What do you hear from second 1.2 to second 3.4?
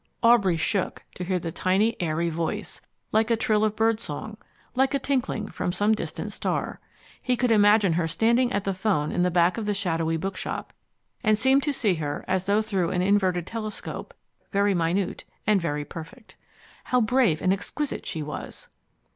hear the tiny, airy voice, like a